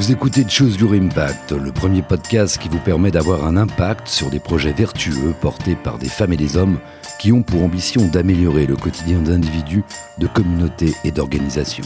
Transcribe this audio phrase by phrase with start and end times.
[0.00, 4.30] Vous écoutez Choose Your Impact, le premier podcast qui vous permet d'avoir un impact sur
[4.30, 6.78] des projets vertueux portés par des femmes et des hommes
[7.18, 9.84] qui ont pour ambition d'améliorer le quotidien d'individus,
[10.16, 11.84] de communautés et d'organisations.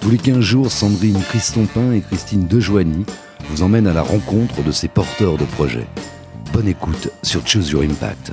[0.00, 3.04] Tous les 15 jours, Sandrine Christompin et Christine Dejoigny
[3.48, 5.88] vous emmènent à la rencontre de ces porteurs de projets.
[6.52, 8.30] Bonne écoute sur Choose Your Impact.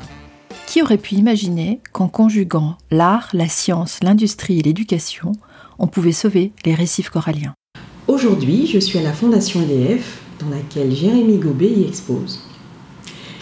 [0.67, 5.31] Qui aurait pu imaginer qu'en conjuguant l'art, la science, l'industrie et l'éducation,
[5.79, 7.55] on pouvait sauver les récifs coralliens?
[8.09, 12.39] Aujourd'hui, je suis à la Fondation EDF, dans laquelle Jérémy Gobet y expose.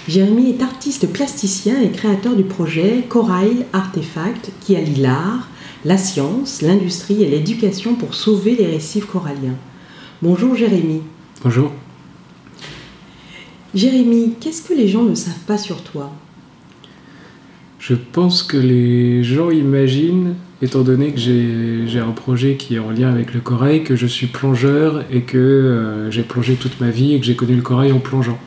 [0.09, 5.47] Jérémy est artiste plasticien et créateur du projet Corail Artefact qui allie l'art,
[5.85, 9.55] la science, l'industrie et l'éducation pour sauver les récifs coralliens.
[10.21, 10.99] Bonjour Jérémy.
[11.45, 11.71] Bonjour.
[13.73, 16.11] Jérémy, qu'est-ce que les gens ne savent pas sur toi?
[17.79, 22.89] Je pense que les gens imaginent étant donné que j'ai un projet qui est en
[22.89, 26.89] lien avec le corail, que je suis plongeur et que euh, j'ai plongé toute ma
[26.89, 28.39] vie et que j'ai connu le corail en plongeant.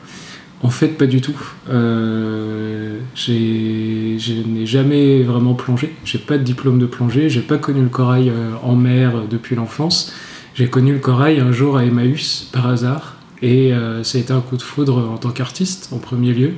[0.63, 1.39] En fait, pas du tout.
[1.71, 5.95] Euh, je n'ai jamais vraiment plongé.
[6.05, 7.31] J'ai pas de diplôme de plongée.
[7.31, 10.13] J'ai pas connu le corail euh, en mer depuis l'enfance.
[10.55, 13.73] J'ai connu le corail un jour à Emmaüs par hasard et
[14.03, 16.53] ça a été un coup de foudre en tant qu'artiste en premier lieu.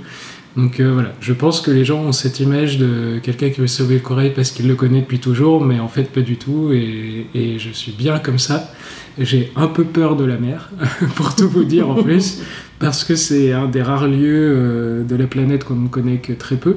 [0.57, 3.67] Donc euh, voilà, je pense que les gens ont cette image de quelqu'un qui veut
[3.67, 6.73] sauver le corail parce qu'il le connaît depuis toujours, mais en fait pas du tout,
[6.73, 8.71] et, je suis bien comme ça.
[9.19, 10.71] J'ai un peu peur de la mer,
[11.17, 12.41] pour tout vous dire en plus,
[12.79, 16.33] parce que c'est un des rares lieux euh, de la planète qu'on ne connaît que
[16.33, 16.77] très peu.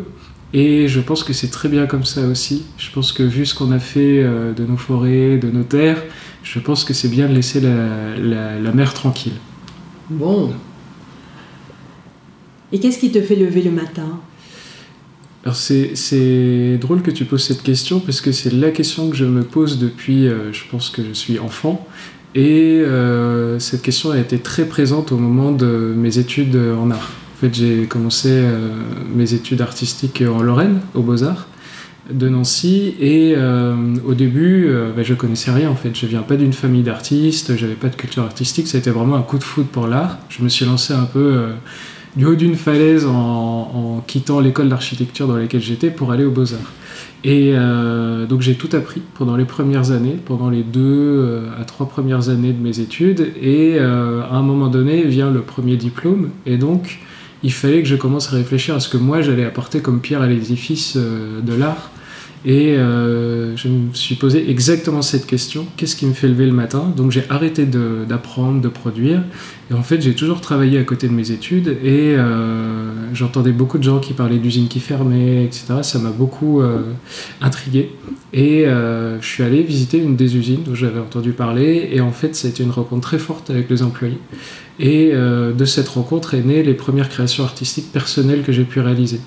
[0.54, 2.66] Et je pense que c'est très bien comme ça aussi.
[2.78, 6.02] Je pense que vu ce qu'on a fait euh, de nos forêts, de nos terres,
[6.44, 9.34] je pense que c'est bien de laisser la mer tranquille.
[10.10, 10.54] Bon,
[12.72, 14.20] et qu'est-ce qui te fait lever le matin?
[15.46, 19.26] Alors c'est drôle que tu poses cette question parce que c'est la question que je
[19.26, 21.88] me pose depuis, euh, je pense que je suis enfant.
[22.34, 27.12] Et euh, cette question a été très présente au moment de mes études en art.
[27.36, 28.70] En fait, j'ai commencé euh,
[29.14, 31.48] mes études artistiques en Lorraine, aux Beaux-Arts
[32.10, 32.96] de Nancy.
[33.00, 33.36] Et
[34.06, 35.96] au début, bah, je connaissais rien en fait.
[35.96, 38.68] Je viens pas d'une famille d'artistes, j'avais pas de culture artistique.
[38.68, 40.20] Ça a été vraiment un coup de foudre pour l'art.
[40.30, 41.48] Je me suis lancé un peu
[42.16, 46.72] du haut d'une falaise en, quittant l'école d'architecture dans laquelle j'étais pour aller aux Beaux-Arts.
[47.24, 51.66] Et euh, donc j'ai tout appris pendant les premières années, pendant les deux euh, à
[51.66, 53.34] trois premières années de mes études.
[53.42, 56.30] Et euh, à un moment donné vient le premier diplôme.
[56.46, 57.00] Et donc
[57.42, 60.22] il fallait que je commence à réfléchir à ce que moi j'allais apporter comme pierre
[60.22, 61.90] à l'édifice de l'art
[62.46, 66.52] et euh, je me suis posé exactement cette question qu'est-ce qui me fait lever le
[66.52, 66.94] matin?
[66.96, 69.24] Donc j'ai arrêté d'apprendre, de, produire.
[69.72, 73.80] Et en fait, j'ai toujours travaillé à côté de mes études et euh, j'entendais beaucoup
[73.80, 75.66] de gens qui parlaient d'usines qui fermaient, etc.
[75.82, 76.84] Ça m'a beaucoup euh,
[77.42, 77.92] intrigué.
[78.32, 81.90] Et je suis allé visiter une des usines dont j'avais entendu parler.
[81.94, 84.20] Et en fait, été une rencontre très forte avec les employés.
[84.78, 89.22] Et de cette rencontre est née les premières créations artistiques personnelles que j'ai pu réaliser.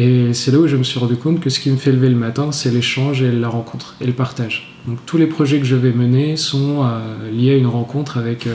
[0.00, 2.08] Et c'est là où je me suis rendu compte que ce qui me fait lever
[2.08, 4.74] le matin, c'est l'échange et la rencontre et le partage.
[4.86, 8.46] Donc tous les projets que je vais mener sont euh, liés à une rencontre avec
[8.46, 8.54] euh,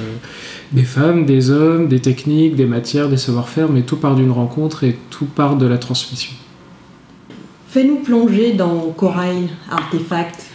[0.72, 4.84] des femmes, des hommes, des techniques, des matières, des savoir-faire, mais tout part d'une rencontre
[4.86, 6.34] et tout part de la transmission.
[7.70, 10.50] Fais-nous plonger dans Corail Artefact.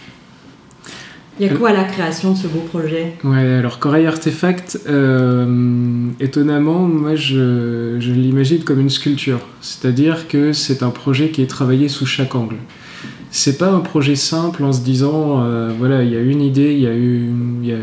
[1.41, 3.15] Il y a quoi à la création de ce beau projet?
[3.25, 9.41] Ouais, alors Corail Artefact, euh, étonnamment, moi je, je l'imagine comme une sculpture.
[9.63, 12.57] C'est-à-dire que c'est un projet qui est travaillé sous chaque angle.
[13.31, 16.75] C'est pas un projet simple en se disant, euh, voilà, il y a une idée,
[16.75, 17.79] il y a une, y a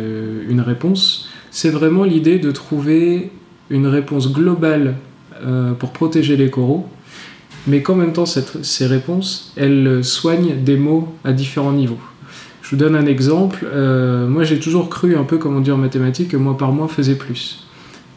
[0.48, 1.28] une réponse.
[1.50, 3.32] C'est vraiment l'idée de trouver
[3.72, 4.98] une réponse globale
[5.44, 6.86] euh, pour protéger les coraux,
[7.66, 11.98] mais qu'en même temps, cette, ces réponses, elles soignent des mots à différents niveaux.
[12.68, 13.66] Je vous donne un exemple.
[13.66, 16.74] Euh, moi, j'ai toujours cru, un peu comme on dit en mathématiques, que mois par
[16.74, 17.66] mois faisait plus.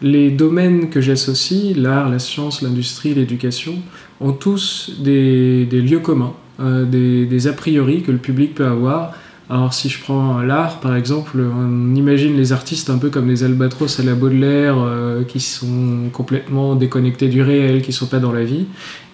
[0.03, 3.75] Les domaines que j'associe, l'art, la science, l'industrie, l'éducation,
[4.21, 9.13] ont tous des, lieux communs, euh, des, a priori que le public peut avoir
[9.51, 13.43] alors si je prends l'art par exemple, on imagine les artistes un peu comme les
[13.43, 18.31] albatros à la Baudelaire euh, qui sont complètement déconnectés du réel, qui sont pas dans
[18.31, 18.67] la vie.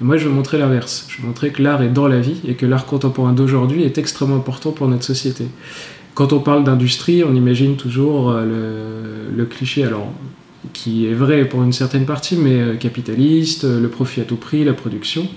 [0.02, 1.06] Moi je veux montrer l'inverse.
[1.08, 3.96] Je veux montrer que l'art est dans la vie et que l'art contemporain d'aujourd'hui est
[3.96, 5.46] extrêmement important pour notre société.
[6.12, 10.12] Quand on parle d'industrie, on imagine toujours euh, le, cliché, alors
[10.74, 14.64] qui est vrai pour une certaine partie, mais euh, capitaliste, le profit à tout prix,
[14.64, 15.28] la production.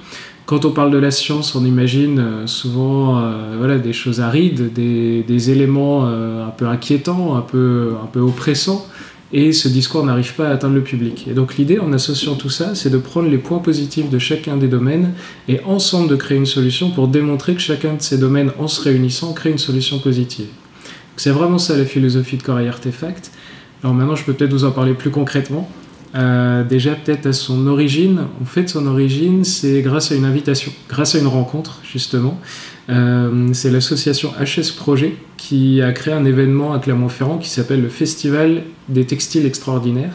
[0.50, 4.74] Quand on parle de la science, on imagine euh, souvent euh, voilà, des choses arides,
[4.74, 8.84] des, éléments euh, un peu inquiétants, un peu, un peu oppressants,
[9.32, 11.28] et ce discours n'arrive pas à atteindre le public.
[11.30, 14.58] Et donc l'idée, en associant tout ça, c'est de prendre les points positifs de chacun
[14.58, 15.14] des domaines
[15.48, 18.82] et ensemble de créer une solution pour démontrer que chacun de ces domaines, en se
[18.82, 20.48] réunissant, crée une solution positive.
[21.16, 23.30] C'est vraiment ça la philosophie de Corail Artefact.
[23.84, 25.70] Alors maintenant, je peux peut-être vous en parler plus concrètement.
[26.16, 28.22] Euh, déjà peut-être à son origine.
[28.42, 32.40] En fait, son origine, c'est grâce à une invitation, grâce à une rencontre, justement.
[32.90, 37.90] Euh, c'est l'association HS Projet qui a créé un événement à Clermont-Ferrand qui s'appelle le
[37.90, 40.14] Festival des textiles extraordinaires.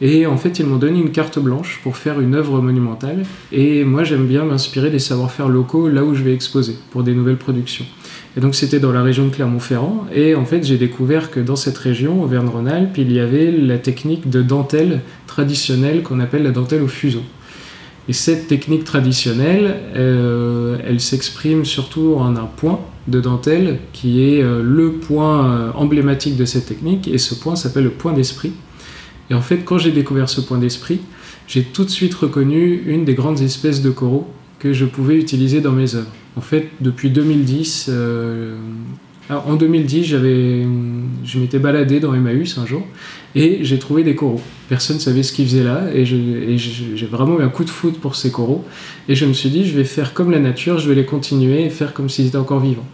[0.00, 3.22] Et en fait, ils m'ont donné une carte blanche pour faire une œuvre monumentale.
[3.50, 7.14] Et moi, j'aime bien m'inspirer des savoir-faire locaux là où je vais exposer pour des
[7.14, 7.86] nouvelles productions.
[8.36, 10.06] Et donc, c'était dans la région de Clermont-Ferrand.
[10.14, 14.28] Et en fait, j'ai découvert que dans cette région, Auvergne-Rhône-Alpes, il y avait la technique
[14.28, 17.22] de dentelle traditionnelle qu'on appelle la dentelle au fuseau.
[18.08, 24.42] Et cette technique traditionnelle, euh, elle s'exprime surtout en un point de dentelle qui est
[24.42, 27.08] euh, le point euh, emblématique de cette technique.
[27.08, 28.52] Et ce point s'appelle le point d'esprit.
[29.30, 31.00] Et en fait, quand j'ai découvert ce point d'esprit,
[31.48, 34.28] j'ai tout de suite reconnu une des grandes espèces de coraux
[34.58, 36.12] que je pouvais utiliser dans mes œuvres.
[36.36, 38.56] En fait, depuis 2010, euh,
[39.30, 40.66] en 2010, j'avais,
[41.24, 42.86] je m'étais baladé dans Emmaüs un jour
[43.34, 44.40] et j'ai trouvé des coraux.
[44.68, 47.98] Personne ne savait ce qu'ils faisaient là et, j'ai vraiment eu un coup de foot
[47.98, 48.64] pour ces coraux.
[49.08, 51.64] Et je me suis dit, je vais faire comme la nature, je vais les continuer
[51.64, 52.86] et faire comme s'ils étaient encore vivants.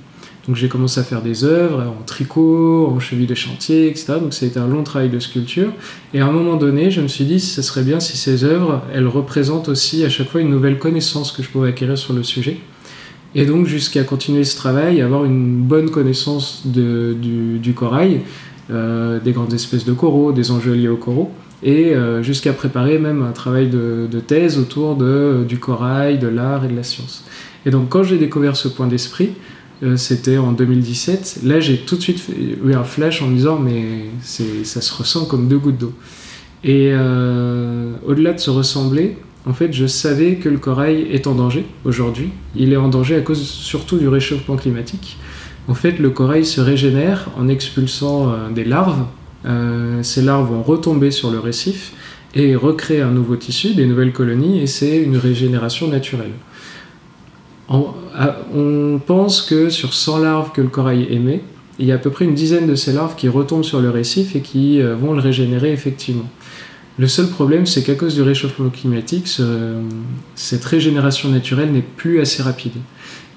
[0.46, 4.14] Donc j'ai commencé à faire des œuvres en tricot, en cheville de chantier, etc.
[4.20, 5.72] Donc ça a été un long travail de sculpture.
[6.14, 8.82] Et à un moment donné, je me suis dit, ce serait bien si ces œuvres,
[8.94, 12.22] elles représentent aussi à chaque fois une nouvelle connaissance que je pouvais acquérir sur le
[12.22, 12.58] sujet.
[13.34, 18.20] Et donc jusqu'à continuer ce travail, avoir une bonne connaissance du, corail,
[18.70, 21.30] euh, des grandes espèces de coraux, des enjeux liés aux coraux,
[21.62, 26.64] et euh, jusqu'à préparer même un travail de, thèse autour de, du corail, de l'art
[26.64, 27.24] et de la science.
[27.64, 29.30] Et donc quand j'ai découvert ce point d'esprit,
[29.82, 31.40] euh, c'était en 2017.
[31.44, 32.22] Là, j'ai tout de suite
[32.64, 35.92] eu un flash en me disant, mais ça se ressent comme deux gouttes d'eau.
[36.64, 41.34] Et euh, au-delà de se ressembler, en fait, je savais que le corail est en
[41.34, 42.30] danger aujourd'hui.
[42.54, 45.18] Il est en danger à cause surtout du réchauffement climatique.
[45.68, 49.04] En fait, le corail se régénère en expulsant euh, des larves.
[50.02, 51.92] ces larves vont retomber sur le récif
[52.34, 56.32] et recréer un nouveau tissu, des nouvelles colonies, et c'est une régénération naturelle.
[57.68, 61.42] On, pense que sur 100 larves que le corail émet,
[61.78, 63.90] il y a à peu près une dizaine de ces larves qui retombent sur le
[63.90, 66.28] récif et qui euh, vont le régénérer effectivement.
[66.98, 69.26] Le seul problème, c'est qu'à cause du réchauffement climatique,
[70.34, 72.72] cette régénération naturelle n'est plus assez rapide.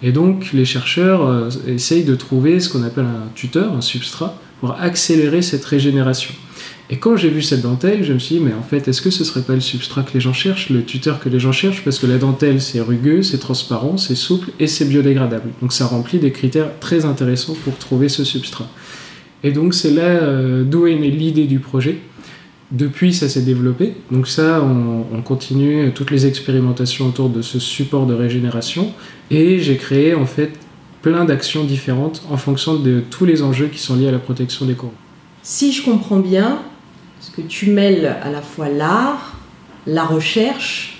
[0.04, 4.38] Et donc, les chercheurs euh, essayent de trouver ce qu'on appelle un tuteur, un substrat,
[4.60, 6.34] pour accélérer cette régénération.
[6.90, 9.10] Et quand j'ai vu cette dentelle, je me suis dit, mais en fait, est-ce que
[9.10, 11.84] ce serait pas le substrat que les gens cherchent, le tuteur que les gens cherchent?
[11.84, 15.50] Parce que la dentelle, c'est rugueux, c'est transparent, c'est souple et c'est biodégradable.
[15.62, 18.68] Donc ça remplit des critères très intéressants pour trouver ce substrat.
[19.44, 22.02] Et donc c'est là euh, d'où est l'idée du projet.
[22.76, 23.94] Depuis, ça s'est développé.
[24.12, 28.94] Donc ça, on, on, continue toutes les expérimentations autour de ce support de régénération.
[29.32, 30.52] Et j'ai créé en fait
[31.02, 34.66] plein d'actions différentes en fonction de tous les enjeux qui sont liés à la protection
[34.66, 34.94] des coraux.
[35.44, 36.60] Si je comprends bien,
[37.20, 39.38] parce que tu mêles à la fois l'art,
[39.88, 41.00] la recherche,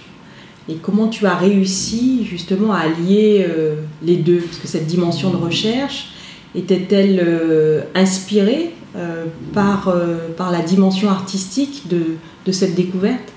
[0.70, 4.38] et comment tu as réussi justement à allier euh, les deux?
[4.38, 6.10] Parce que cette dimension de recherche
[6.56, 9.94] était-elle euh, inspirée euh, par,
[10.38, 13.32] par la dimension artistique de, cette découverte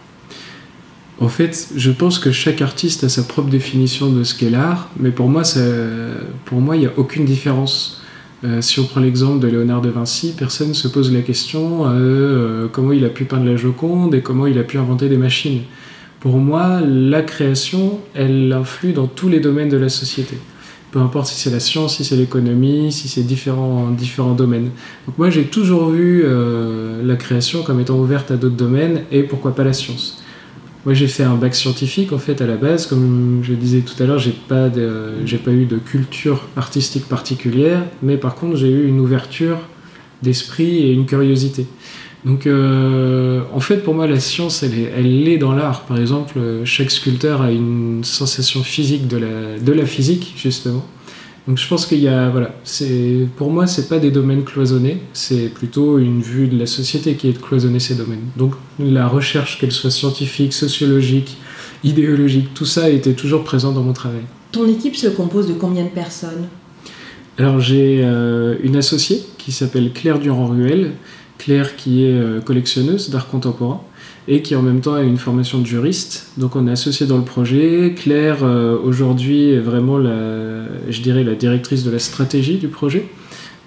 [1.21, 4.89] en fait, je pense que chaque artiste a sa propre définition de ce qu'est l'art,
[5.01, 5.43] mais pour moi,
[6.45, 8.01] pour moi, il n'y a aucune différence.
[8.45, 11.87] Euh, si on prend l'exemple de Léonard de Vinci, personne ne se pose la question
[11.87, 15.09] euh, euh, comment il a pu peindre la Joconde et comment il a pu inventer
[15.09, 15.63] des machines.
[16.21, 20.37] Pour moi, la création, elle influe dans tous les domaines de la société.
[20.91, 23.95] Peu importe si c'est la science, si c'est l'économie, si c'est différents,
[24.35, 24.71] domaines.
[25.07, 26.25] Donc moi, j'ai toujours vu
[27.03, 30.23] la création comme étant ouverte à d'autres domaines et pourquoi pas la science.
[30.85, 32.87] Moi, j'ai fait un bac scientifique en fait à la base.
[32.87, 38.17] Comme je disais tout à l'heure, j'ai pas pas eu de culture artistique particulière, mais
[38.17, 39.59] par contre, j'ai eu une ouverture
[40.23, 41.67] d'esprit et une curiosité.
[42.25, 45.83] Donc, euh, en fait, pour moi, la science, elle est, elle est dans l'art.
[45.83, 50.85] Par exemple, chaque sculpteur a une sensation physique de la, de la physique, justement.
[51.47, 54.99] Donc je pense qu'il y a, voilà, c'est, pour moi, c'est pas des domaines cloisonnés,
[55.15, 58.27] c'est plutôt une vue de la société qui est de cloisonner ces domaines.
[58.37, 61.39] Donc la recherche, qu'elle soit scientifique, sociologique,
[61.85, 64.21] idéologique, tout ça a été toujours présent dans mon travail.
[64.53, 66.49] Ton équipe se compose de combien de personnes?
[67.39, 70.91] Alors j'ai euh, une associée qui s'appelle Claire Durand-Ruel,
[71.39, 73.81] Claire qui est euh, collectionneuse d'art contemporain
[74.27, 76.33] et qui en même temps a une formation de juriste.
[76.37, 77.95] Donc on est associé dans le projet.
[77.97, 83.09] Claire euh, aujourd'hui est vraiment la, je dirais la directrice de la stratégie du projet.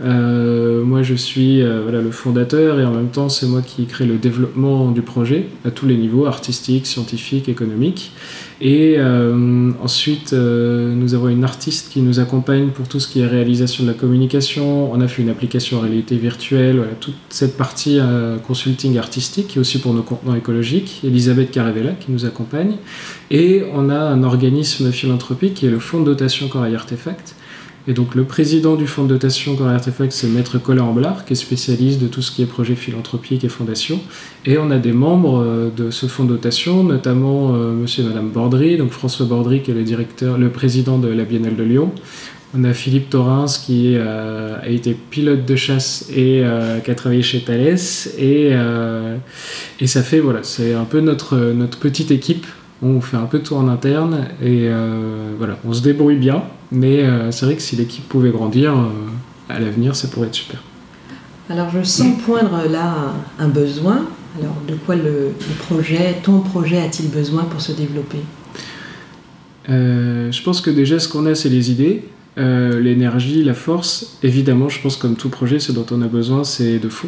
[0.04, 4.06] Euh, moi, je suis euh, le fondateur et en même temps, c'est moi qui crée
[4.06, 8.12] le développement du projet à tous les niveaux, artistique, scientifique, économique.
[8.62, 13.26] Et euh, ensuite, nous avons une artiste qui nous accompagne pour tout ce qui est
[13.26, 14.92] réalisation de la communication.
[14.92, 18.00] On a fait une application en réalité virtuelle, toute cette partie
[18.46, 21.02] consulting artistique et aussi pour nos contenants écologiques.
[21.04, 22.76] Elisabeth Caravella qui nous accompagne.
[23.32, 27.36] Et on a un organisme philanthropique qui est le Fonds de dotation Corail Artefact
[27.88, 31.34] et donc le président du fonds de dotation Corail Artefact, c'est Maître Colin Amblard, qui
[31.34, 34.00] est spécialiste de tout ce qui est projet philanthropique et fondation.
[34.46, 38.08] Et on a des membres euh, de ce fonds de dotation, notamment euh, monsieur et
[38.08, 41.64] madame Bordry, donc François Bordry qui est le directeur, le président de la Biennale de
[41.64, 41.92] Lyon.
[42.54, 46.44] On a Philippe Torrins qui euh, a été pilote de chasse et
[46.84, 47.78] qui a travaillé chez Thales.
[48.20, 48.52] Et,
[49.88, 52.46] ça fait, voilà, c'est un peu notre, notre petite équipe
[52.82, 57.04] on fait un peu tout en interne et euh, voilà, on se débrouille bien, mais
[57.04, 58.90] euh, c'est vrai que si l'équipe pouvait grandir euh,
[59.50, 60.62] à l'avenir, ça pourrait être super.
[61.50, 64.06] Alors je sens poindre là un besoin.
[64.40, 65.34] Alors de quoi le,
[65.68, 68.20] projet, ton projet a-t-il besoin pour se développer?
[69.68, 72.04] Je pense que déjà ce qu'on a, c'est les idées,
[72.38, 74.18] l'énergie, la force.
[74.24, 77.08] Évidemment, je pense comme tout projet, ce dont on a besoin, c'est de fou.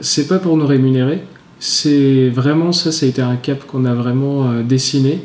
[0.00, 1.22] c'est pas pour nous rémunérer,
[1.66, 5.22] c'est vraiment ça, ça a été un cap qu'on a vraiment euh, dessiné.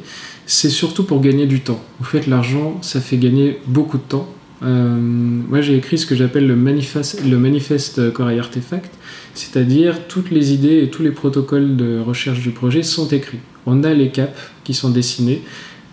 [0.51, 1.79] C'est surtout pour gagner du temps.
[2.01, 4.27] En fait, l'argent, ça fait gagner beaucoup de temps.
[4.63, 7.19] Euh, moi, j'ai écrit ce que j'appelle le manifeste,
[7.99, 8.91] le Corail Artefact,
[9.35, 13.37] c'est-à-dire toutes les idées et tous les protocoles de recherche du projet sont écrits.
[13.67, 15.43] On a les caps qui sont dessinés.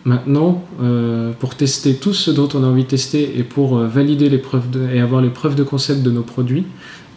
[0.07, 4.31] Maintenant, euh, pour tester tout ce dont on a envie de tester et pour valider
[4.31, 6.65] les preuves et avoir les preuves de concept de nos produits,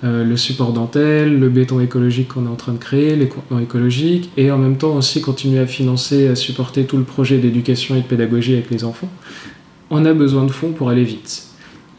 [0.06, 3.60] euh, le support dentelle, le béton écologique qu'on est en train de créer, les contenants
[3.60, 7.96] écologiques, et en même temps aussi continuer à financer, à supporter tout le projet d'éducation
[7.96, 9.10] et de pédagogie avec les enfants.
[9.90, 11.48] On a besoin de fonds pour aller vite.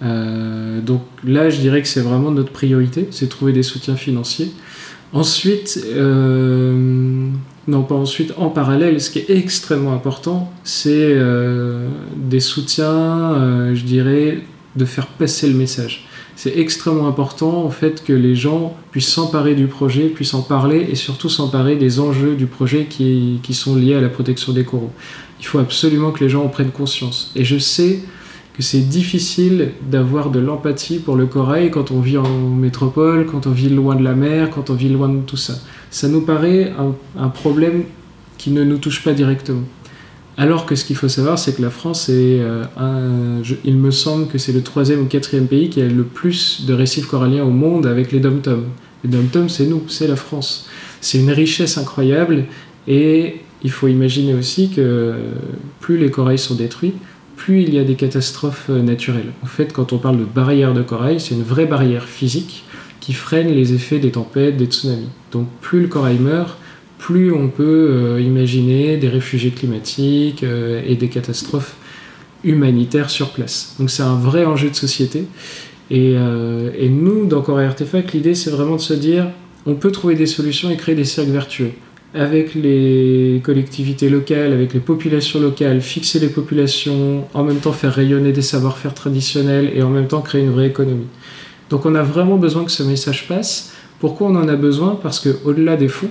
[0.02, 4.50] Euh, donc là, je dirais que c'est vraiment notre priorité, c'est trouver des soutiens financiers.
[5.12, 7.28] Ensuite, euh,
[7.69, 11.19] non pas ensuite, en parallèle, ce qui est extrêmement important, c'est
[12.16, 14.38] des soutiens, je dirais,
[14.76, 16.07] de faire passer le message
[16.42, 20.87] c'est extrêmement important en fait que les gens puissent s'emparer du projet, puissent en parler
[20.90, 24.90] et surtout s'emparer des enjeux du projet qui, sont liés à la protection des coraux.
[25.38, 27.30] Il faut absolument que les gens en prennent conscience.
[27.37, 28.00] Et je sais
[28.56, 33.47] que c'est difficile d'avoir de l'empathie pour le corail quand on vit en métropole, quand
[33.47, 35.56] on vit loin de la mer, quand on vit loin de tout ça.
[35.90, 36.73] Ça nous paraît
[37.18, 37.85] un problème
[38.38, 39.64] qui ne nous touche pas directement.
[40.37, 42.64] Alors que ce qu'il faut savoir, c'est que la France est euh,
[43.64, 46.72] il me semble que c'est le troisième ou quatrième pays qui a le plus de
[46.72, 48.64] récifs coralliens au monde avec les dom-toms.
[49.04, 50.68] Les dom-toms, c'est nous, c'est la France.
[51.00, 52.44] C'est une richesse incroyable
[52.88, 55.14] et il faut imaginer aussi que
[55.80, 56.94] plus les corails sont détruits,
[57.37, 59.32] plus il y a des catastrophes euh, naturelles.
[59.42, 62.64] En fait, quand on parle de barrière de corail, c'est une vraie barrière physique
[63.00, 65.08] qui freine les effets des tempêtes, des tsunamis.
[65.32, 66.58] Donc plus le corail meurt,
[67.00, 71.75] plus on peut euh, imaginer des réfugiés climatiques euh, et des catastrophes
[72.45, 73.75] humanitaires sur place.
[73.78, 75.25] Donc c'est un vrai enjeu de société.
[75.90, 79.28] Et, euh, nous, dans Corée Artefact, l'idée c'est vraiment de se dire,
[79.66, 81.73] on peut trouver des solutions et créer des cercles vertueux
[82.12, 87.95] avec les collectivités locales, avec les populations locales, fixer les populations, en même temps faire
[87.95, 91.07] rayonner des savoir-faire traditionnels et en même temps créer une vraie économie.
[91.71, 93.73] Donc on a vraiment besoin que ce message passe.
[94.00, 94.99] Pourquoi on en a besoin?
[95.00, 96.11] Parce que au-delà des fonds,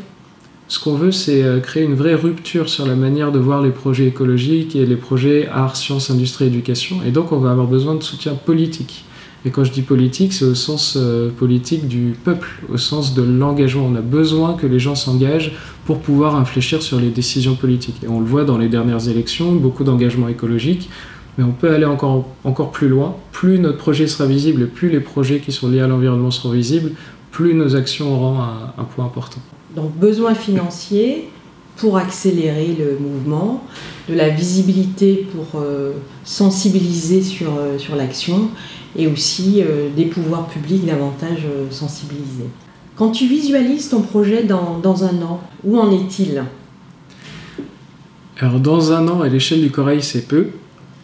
[0.70, 3.72] ce qu'on veut, c'est euh, créer une vraie rupture sur la manière de voir les
[3.72, 6.98] projets écologiques et les projets art, sciences, industrie, éducation.
[7.04, 9.04] Et donc, on va avoir besoin de soutien politique.
[9.46, 13.24] Et quand je dis politique, c'est au sens euh, politique du peuple, au sens de
[13.24, 13.88] l'engagement.
[13.92, 15.54] On a besoin que les gens s'engagent
[15.86, 18.04] pour pouvoir infléchir sur les décisions politiques.
[18.04, 20.92] Et on le voit dans les dernières élections, beaucoup d'engagement écologique,
[21.40, 23.16] mais on peut aller encore, encore plus loin.
[23.32, 26.92] Plus notre projet sera visible plus les projets qui sont liés à l'environnement seront visibles,
[27.32, 29.42] plus nos actions auront un point important.
[29.80, 31.30] Donc besoin financier
[31.78, 33.64] pour accélérer le mouvement,
[34.10, 35.94] de la visibilité pour euh,
[36.26, 38.50] sensibiliser sur, euh, sur l'action
[38.98, 42.50] et aussi euh, des pouvoirs publics davantage sensibilisés.
[42.98, 46.44] Quand tu visualises ton projet dans, dans un an, où en est-il?
[48.40, 50.48] Alors dans un an, à l'échelle du corail, c'est peu.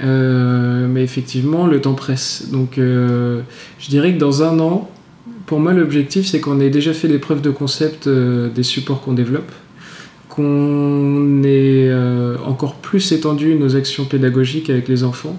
[0.02, 2.50] mais effectivement, le temps presse.
[2.52, 3.44] Donc je
[3.88, 4.90] dirais que dans un an,
[5.46, 9.02] pour moi, l'objectif, c'est qu'on ait déjà fait des preuves de concept euh, des supports
[9.02, 9.52] qu'on développe,
[10.28, 15.38] qu'on ait euh, encore plus étendu nos actions pédagogiques avec les enfants.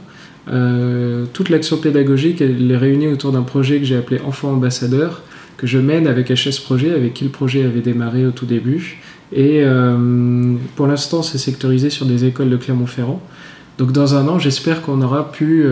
[0.49, 5.23] Euh, toute l'action pédagogique, elle est réunie autour d'un projet que j'ai appelé Enfants ambassadeurs,
[5.57, 8.99] que je mène avec HS Projet, avec qui le projet avait démarré au tout début.
[9.33, 9.65] Et
[10.77, 13.21] pour l'instant, c'est sectorisé sur des écoles de Clermont-Ferrand.
[13.79, 15.65] Donc dans un an, j'espère qu'on aura pu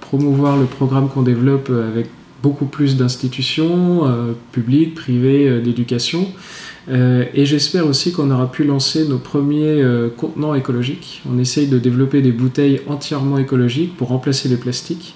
[0.00, 2.06] promouvoir le programme qu'on développe avec
[2.42, 4.04] beaucoup plus d'institutions
[4.52, 6.26] publiques, privées, d'éducation.
[6.88, 9.84] et j'espère aussi qu'on aura pu lancer nos premiers
[10.16, 11.22] contenants écologiques.
[11.30, 15.14] On essaye de développer des bouteilles entièrement écologiques pour remplacer les plastiques.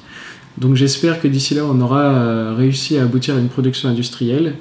[0.59, 4.54] Donc j'espère que d'ici là, on aura réussi à aboutir à une production industrielle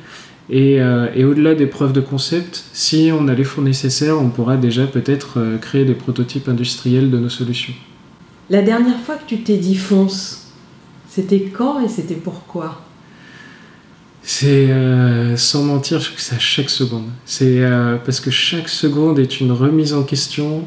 [0.52, 4.58] euh, et, au-delà des preuves de concept, si on a les fonds nécessaires, on pourra
[4.58, 7.74] déjà peut-être euh, créer des prototypes industriels de nos solutions.
[8.50, 10.43] La dernière fois que tu t'es dit fonce,
[11.14, 12.82] c'était quand et c'était pourquoi?
[14.22, 17.08] C'est euh, sans mentir, je c'est à chaque seconde.
[17.26, 17.62] C'est
[18.06, 20.64] parce que chaque seconde est une remise en question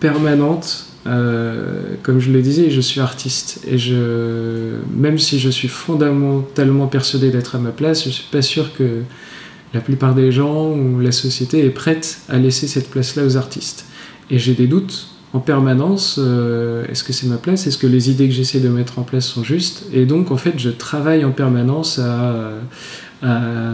[0.00, 5.68] permanente euh, comme je le disais, je suis artiste et je, même si je suis
[5.68, 9.02] fondamentalement persuadé d'être à ma place, je suis pas sûr que
[9.74, 13.84] la plupart des gens ou la société est prête à laisser cette place-là aux artistes.
[14.30, 16.18] Et j'ai des doutes en permanence.
[16.18, 17.66] Euh, est-ce que c'est ma place?
[17.66, 19.84] Est-ce que les idées que j'essaie de mettre en place sont justes?
[19.92, 22.52] Et donc, en fait, je travaille en permanence à,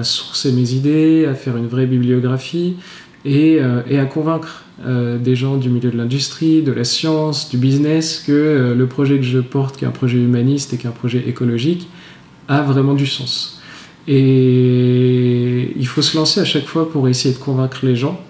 [0.03, 2.77] sourcer mes idées, à faire une vraie bibliographie
[3.25, 7.59] et, euh, à convaincre euh, des gens du milieu de l'industrie, de la science, du
[7.59, 10.89] business, que le projet que je porte, qui est un projet humaniste et qui est
[10.89, 11.89] un projet écologique,
[12.49, 13.61] a vraiment du sens.
[14.07, 18.21] Et il faut se lancer à chaque fois pour essayer de convaincre les gens.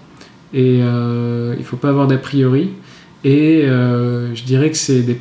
[0.53, 2.71] Et il ne faut pas avoir d'a priori.
[3.23, 5.15] Et je dirais que c'est des,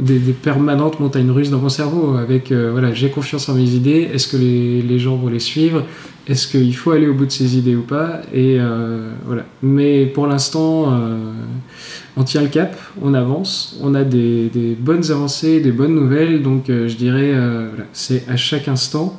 [0.00, 2.16] des, des, permanentes montagnes russes dans mon cerveau.
[2.16, 4.08] Avec, voilà, j'ai confiance en mes idées.
[4.12, 5.84] Est-ce que les, les, gens vont les suivre?
[6.28, 8.20] Est-ce qu'il faut aller au bout de ses idées ou pas?
[8.34, 9.46] Et euh, voilà.
[9.62, 11.16] Mais pour l'instant, euh,
[12.18, 16.42] on tient le cap, on avance, on a des, bonnes avancées, des bonnes nouvelles.
[16.42, 17.32] Donc euh, je dirais,
[17.94, 19.18] c'est à chaque instant.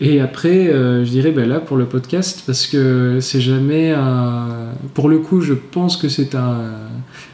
[0.00, 4.48] Et après, je dirais, ben là, pour le podcast, parce que c'est jamais un...
[4.94, 6.70] Pour le coup, je pense que c'est un,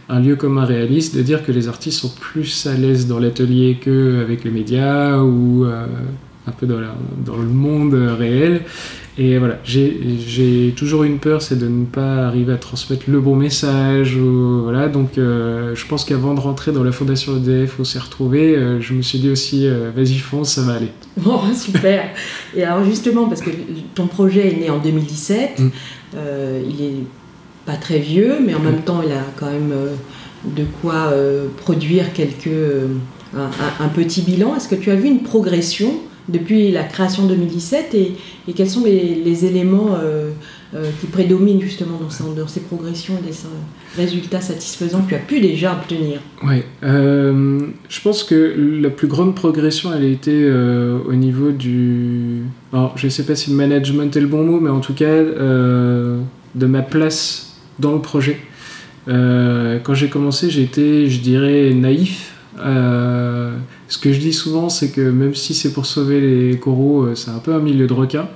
[0.08, 3.78] un lieu commun réaliste de dire que les artistes sont plus à l'aise dans l'atelier
[3.82, 6.80] qu'avec les médias ou un peu dans,
[7.24, 8.62] dans, le monde réel.
[9.18, 13.34] Et voilà, j'ai toujours une peur, c'est de ne pas arriver à transmettre le bon
[13.34, 14.14] message.
[14.14, 17.98] Ou, voilà, donc euh, je pense qu'avant de rentrer dans la fondation EDF, on s'est
[17.98, 20.90] retrouvé, euh, je me suis dit aussi, euh, vas-y fonce, ça va aller.
[21.16, 22.10] Bon, super.
[22.54, 23.50] Et alors justement, parce que
[23.94, 25.70] ton projet est né en 2017, mm.
[26.68, 26.94] il est
[27.66, 29.74] pas très vieux, mais en même temps, il a quand même
[30.44, 31.12] de quoi
[31.56, 32.48] produire quelques,
[33.80, 34.56] un, petit bilan.
[34.56, 35.92] Est-ce que tu as vu une progression
[36.28, 38.16] depuis la création 2017 et,
[38.52, 40.30] quels sont les, éléments euh,
[40.74, 41.98] euh, qui prédominent justement
[42.36, 43.36] dans, ces progressions et des
[43.96, 46.20] résultats satisfaisants que tu as pu déjà obtenir?
[46.44, 52.42] Oui, euh, je pense que la plus grande progression, elle a été au niveau du...
[52.72, 55.22] Alors, je ne sais pas si management est le bon mot, mais en tout cas,
[55.22, 58.40] de ma place dans le projet.
[59.06, 63.56] quand j'ai commencé, j'étais, je dirais, naïf euh,
[63.88, 67.14] ce que je dis souvent, c'est que même si c'est pour sauver les coraux, euh,
[67.14, 68.28] c'est un peu un milieu de requins.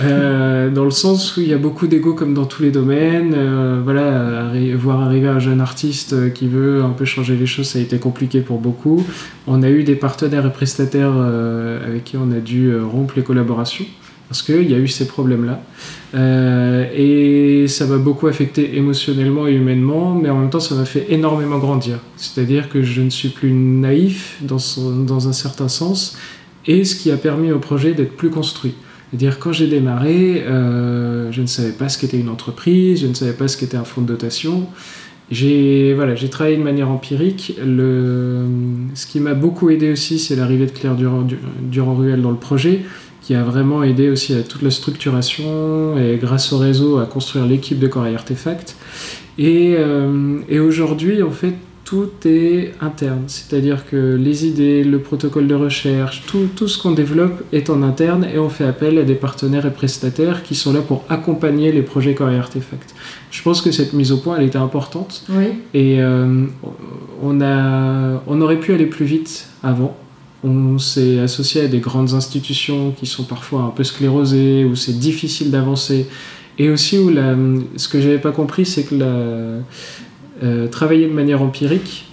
[0.00, 3.36] Euh, dans le sens où il y a beaucoup d'ego comme dans tous les domaines.
[3.84, 7.82] voilà, voir arriver un jeune artiste qui veut un peu changer les choses, ça a
[7.82, 9.04] été compliqué pour beaucoup.
[9.46, 13.86] On a eu des partenaires et prestataires avec qui on a dû rompre les collaborations
[14.30, 15.60] parce qu'il y a eu ces problèmes-là.
[16.14, 20.84] Euh, et ça m'a beaucoup affecté émotionnellement et humainement, mais en même temps, ça m'a
[20.84, 21.98] fait énormément grandir.
[22.16, 24.58] C'est-à-dire que je ne suis plus naïf dans,
[25.04, 26.16] dans un certain sens,
[26.68, 28.74] et ce qui a permis au projet d'être plus construit.
[29.10, 33.14] C'est-à-dire quand j'ai démarré, euh, je ne savais pas ce qu'était une entreprise, je ne
[33.14, 34.68] savais pas ce qu'était un fonds de dotation.
[35.32, 37.56] J'ai voilà, j'ai travaillé de manière empirique.
[37.64, 38.44] Le,
[38.94, 42.82] ce qui m'a beaucoup aidé aussi, c'est l'arrivée de Claire Durand-Ruel dans le projet,
[43.30, 47.46] qui a vraiment aidé aussi à toute la structuration et grâce au réseau à construire
[47.46, 48.74] l'équipe de Corail Artefact.
[49.38, 55.46] Et, euh, et aujourd'hui, en fait, tout est interne, c'est-à-dire que les idées, le protocole
[55.46, 59.04] de recherche, tout, tout ce qu'on développe est en interne et on fait appel à
[59.04, 62.96] des partenaires et prestataires qui sont là pour accompagner les projets Corail Artefact.
[63.30, 65.50] Je pense que cette mise au point, elle était importante oui.
[65.72, 66.46] et euh,
[67.22, 69.96] on, a, on aurait pu aller plus vite avant.
[70.42, 74.98] On s'est associé à des grandes institutions qui sont parfois un peu sclérosées, où c'est
[74.98, 76.06] difficile d'avancer.
[76.58, 77.10] Et aussi où
[77.76, 78.94] ce que j'avais pas compris, c'est que
[80.42, 82.06] euh, travailler de manière empirique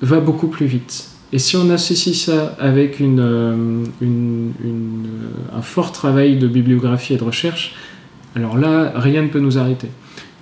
[0.00, 1.08] va beaucoup plus vite.
[1.32, 4.48] Et si on associe ça avec euh, euh,
[5.56, 7.74] un fort travail de bibliographie et de recherche,
[8.34, 9.88] alors là, rien ne peut nous arrêter.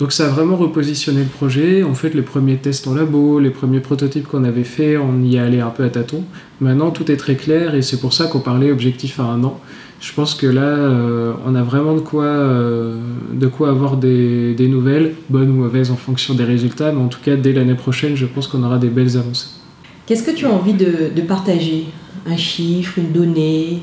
[0.00, 1.84] Donc ça a vraiment repositionné le projet.
[1.84, 5.36] On fait les premiers tests en labo, les premiers prototypes qu'on avait fait, on y
[5.36, 6.24] est allé un peu à tâtons.
[6.62, 9.60] Maintenant tout est très clair et c'est pour ça qu'on parlait objectif à un an.
[10.00, 12.96] Je pense que là, euh, on a vraiment de quoi, euh,
[13.34, 17.20] de quoi avoir des, nouvelles, bonnes ou mauvaises en fonction des résultats, mais en tout
[17.22, 19.48] cas dès l'année prochaine, je pense qu'on aura des belles avancées.
[20.06, 21.84] Qu'est-ce que tu as envie de, partager?
[22.26, 23.82] Un chiffre, une donnée?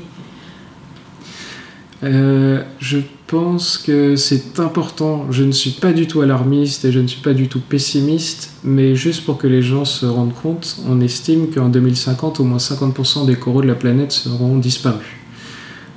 [2.04, 5.26] Euh, Je pense que c'est important.
[5.30, 8.54] Je ne suis pas du tout alarmiste et je ne suis pas du tout pessimiste,
[8.64, 12.58] mais juste pour que les gens se rendent compte, on estime qu'en 2050, au moins
[12.58, 15.18] 50% des coraux de la planète seront disparus.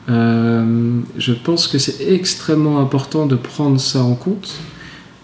[0.10, 4.60] Euh, je pense que c'est extrêmement important de prendre ça en compte,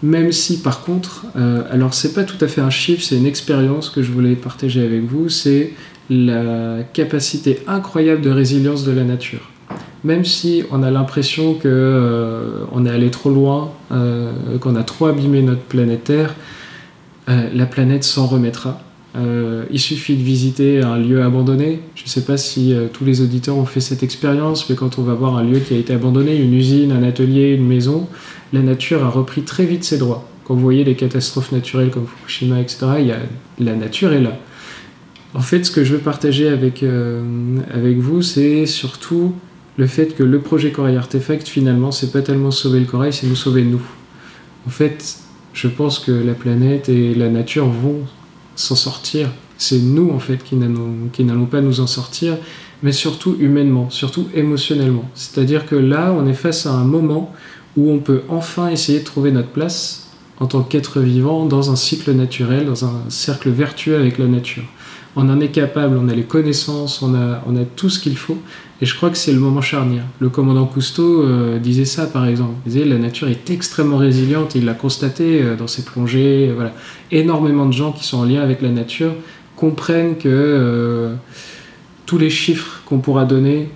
[0.02, 3.26] même si par contre, euh, alors c'est pas tout à fait un chiffre, c'est une
[3.26, 5.74] expérience que je voulais partager avec vous, c'est
[6.08, 9.50] la capacité incroyable de résilience de la nature.
[10.04, 13.72] Même si on a l'impression que euh, on est allé trop loin,
[14.60, 16.34] qu'on a trop abîmé notre planète Terre,
[17.26, 18.80] la planète s'en remettra.
[19.16, 21.80] Euh, il suffit de visiter un lieu abandonné.
[21.94, 24.98] Je ne sais pas si euh, tous les auditeurs ont fait cette expérience, mais quand
[24.98, 28.06] on va voir un lieu qui a été abandonné, une usine, un atelier, une maison,
[28.52, 30.28] la nature a repris très vite ses droits.
[30.44, 32.86] Quand vous voyez les catastrophes naturelles comme Fukushima, etc.,
[33.58, 34.38] la nature est là.
[35.34, 37.22] En fait, ce que je veux partager avec, euh,
[37.72, 39.34] avec vous, c'est surtout
[39.78, 43.28] le fait que le projet Corail Artefact, finalement, c'est pas tellement sauver le corail, c'est
[43.28, 43.80] nous sauver nous.
[44.66, 45.18] En fait,
[45.52, 48.00] je pense que la planète et la nature vont
[48.56, 49.30] s'en sortir.
[49.56, 52.36] C'est nous, en fait, qui n'allons pas nous en sortir,
[52.82, 55.08] mais surtout humainement, surtout émotionnellement.
[55.14, 57.32] C'est-à-dire que là, on est face à un moment
[57.76, 60.08] où on peut enfin essayer de trouver notre place
[60.40, 64.64] en tant qu'être vivant dans un cycle naturel, dans un cercle vertueux avec la nature
[65.16, 68.16] on en est capable, on a les connaissances, on a, on a tout ce qu'il
[68.16, 68.38] faut.
[68.80, 70.04] Et je crois que c'est le moment charnière.
[70.20, 72.54] Le commandant Cousteau euh, disait ça, par exemple.
[72.64, 74.54] Il disait la nature est extrêmement résiliente.
[74.54, 76.52] il l'a constaté euh, dans ses plongées.
[76.54, 76.72] voilà.
[77.10, 79.12] Énormément de gens qui sont en lien avec la nature
[79.56, 81.14] comprennent que euh,
[82.06, 83.70] tous les chiffres qu'on pourra donner,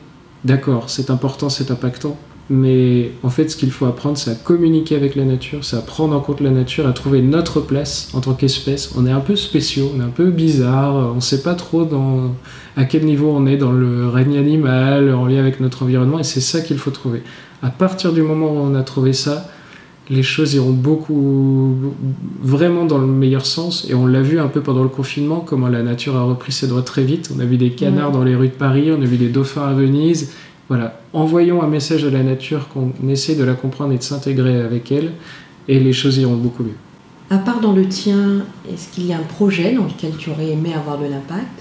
[0.45, 2.17] d'accord, c'est important, c'est impactant,
[2.55, 5.81] mais en fait, ce qu'il faut apprendre, c'est à communiquer avec la nature, c'est à
[5.81, 8.93] prendre en compte la nature, à trouver notre place en tant qu'espèce.
[8.95, 11.85] On est un peu spéciaux, on est un peu bizarre, on ne sait pas trop
[11.85, 12.35] dans,
[12.77, 16.25] à quel niveau on est dans le règne animal, en lien avec notre environnement, et
[16.25, 17.23] c'est ça qu'il faut trouver.
[17.63, 19.49] À partir du moment où on a trouvé ça,
[20.11, 21.75] les choses iront beaucoup,
[22.43, 23.87] vraiment dans le meilleur sens.
[23.89, 26.67] Et on l'a vu un peu pendant le confinement, comment la nature a repris ses
[26.67, 27.31] droits très vite.
[27.35, 29.69] On a vu des canards dans les rues de Paris, on a vu des dauphins
[29.69, 30.33] à Venise,
[30.73, 34.59] voilà, envoyons un message à la nature qu'on essaie de la comprendre et de s'intégrer
[34.59, 35.11] avec elle,
[35.69, 36.79] et les choses iront beaucoup mieux.
[37.29, 38.39] À part dans le tien,
[38.73, 41.61] est-ce qu'il y a un projet dans lequel tu aurais aimé avoir de l'impact?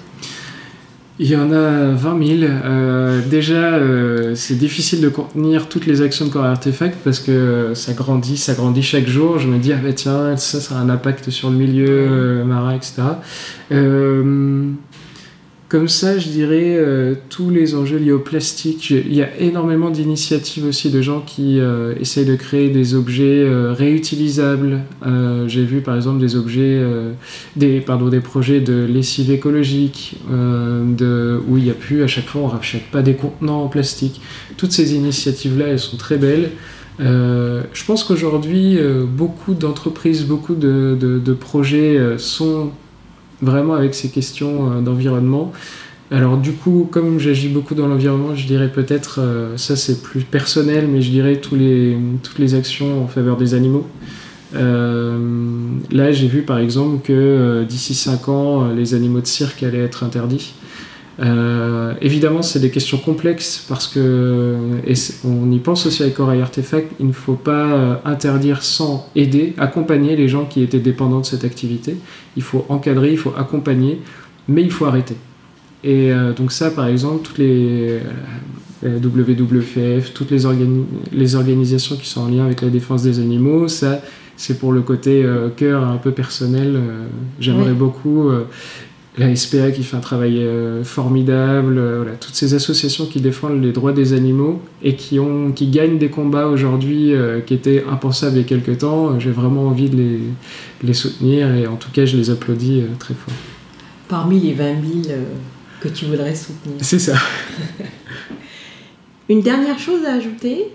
[1.19, 2.39] Il y en a 20 000.
[2.43, 7.73] Euh, déjà, euh, c'est difficile de contenir toutes les actions de Core Artefact parce que
[7.75, 9.39] ça grandit, ça grandit chaque jour.
[9.39, 12.45] Je me dis, ah bah tiens, ça, ça a un impact sur le milieu euh,
[12.45, 13.01] marin, etc.
[15.71, 18.89] Comme ça, je dirais euh, tous les enjeux liés au plastique.
[18.89, 23.45] Il y a énormément d'initiatives aussi de gens qui euh, essayent de créer des objets
[23.45, 24.81] euh, réutilisables.
[25.47, 26.83] J'ai vu par exemple des objets,
[27.55, 32.41] des, pardon, des projets de lessive écologique, où il n'y a plus, à chaque fois
[32.41, 34.21] on ne rachète pas des contenants en plastique.
[34.57, 36.51] Toutes ces initiatives-là, elles sont très belles.
[36.99, 42.71] je pense qu'aujourd'hui, beaucoup d'entreprises, beaucoup de projets sont
[43.41, 45.51] vraiment avec ces questions euh, d'environnement.
[46.11, 50.21] Alors du coup, comme j'agis beaucoup dans l'environnement, je dirais peut-être, euh, ça c'est plus
[50.21, 53.87] personnel, mais je dirais les, toutes les actions en faveur des animaux.
[54.53, 55.17] Euh,
[55.91, 60.03] là, j'ai vu par exemple que d'ici 5 ans, les animaux de cirque allaient être
[60.03, 60.53] interdits.
[61.21, 64.57] Euh, évidemment, c'est des questions complexes parce que,
[64.87, 69.07] et on y pense aussi avec Corail Artefact, il ne faut pas euh, interdire sans
[69.15, 71.97] aider, accompagner les gens qui étaient dépendants de cette activité.
[72.37, 74.01] Il faut encadrer, il faut accompagner,
[74.47, 75.15] mais il faut arrêter.
[75.83, 77.99] Et euh, donc ça, par exemple, toutes les
[78.83, 80.41] WWF, toutes les,
[81.11, 84.01] les, organisations qui sont en lien avec la défense des animaux, ça,
[84.37, 85.23] c'est pour le côté
[85.55, 86.81] cœur un peu personnel.
[87.39, 88.31] J'aimerais beaucoup
[89.17, 93.61] la SPA qui fait un travail euh, formidable, euh, voilà, toutes ces associations qui défendent
[93.61, 97.83] les droits des animaux et qui, ont, qui gagnent des combats aujourd'hui euh, qui étaient
[97.89, 100.19] impensables il y a quelques temps, j'ai vraiment envie de les,
[100.83, 103.33] les, soutenir et en tout cas je les applaudis très fort.
[104.07, 105.15] Parmi les 20 000
[105.81, 106.77] que tu voudrais soutenir.
[106.81, 107.15] C'est ça.
[109.29, 110.67] Une dernière chose à ajouter?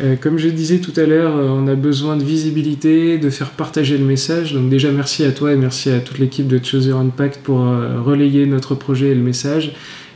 [0.00, 3.50] Euh, comme je disais tout à l'heure, euh, on a besoin de visibilité, de faire
[3.50, 4.52] partager le message.
[4.52, 8.00] Donc déjà merci à toi et merci à toute l'équipe de Choser Impact pour euh,
[8.00, 9.72] relayer notre projet et le message.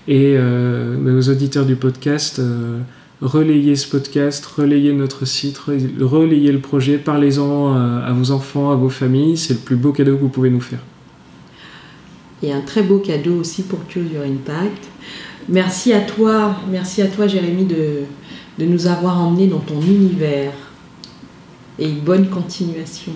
[0.08, 2.40] Et aux auditeurs du podcast,
[3.20, 8.88] relayez ce podcast, relayez notre site, relayez le projet, parlez-en à vos enfants, à vos
[8.88, 9.36] familles.
[9.36, 10.78] C'est le plus beau cadeau que vous pouvez nous faire.
[12.42, 14.88] Et un très beau cadeau aussi pour Choose Impact.
[15.50, 18.04] Merci à toi, merci à toi Jérémy de
[18.58, 20.52] de nous avoir emmenés dans ton univers.
[21.78, 23.12] Et bonne continuation.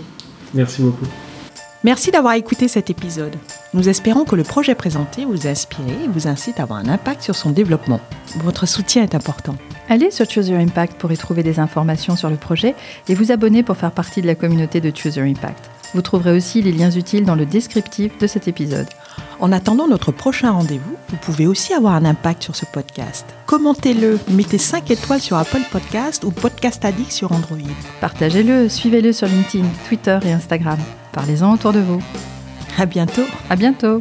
[0.55, 1.07] Merci beaucoup.
[1.85, 3.35] Merci d'avoir écouté cet épisode.
[3.75, 6.89] Nous espérons que le projet présenté vous a inspiré et vous incite à avoir un
[6.89, 8.01] impact sur son développement.
[8.45, 9.57] Votre soutien est important.
[9.89, 12.77] Allez sur Choose Your Impact pour y trouver des informations sur le projet
[13.09, 15.71] et vous abonner pour faire partie de la communauté de Choose Your Impact.
[15.93, 18.87] Vous trouverez aussi les liens utiles dans le descriptif de cet épisode.
[19.43, 23.27] En attendant notre prochain rendez-vous, vous pouvez aussi avoir un impact sur ce podcast.
[23.47, 27.59] Commentez-le, mettez 5 étoiles sur Apple Podcast ou Podcast Addict sur Android.
[28.01, 30.79] Partagez-le, suivez-le sur LinkedIn, Twitter et Instagram.
[31.11, 32.01] Parlez-en autour de vous.
[32.79, 33.25] À bientôt.
[33.51, 34.01] À bientôt.